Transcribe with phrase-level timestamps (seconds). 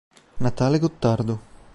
[0.37, 1.37] Natale Gottardo